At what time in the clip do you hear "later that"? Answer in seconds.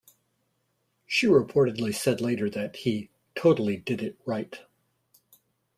2.21-2.75